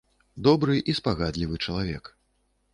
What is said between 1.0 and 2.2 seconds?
спагадлівы чалавек.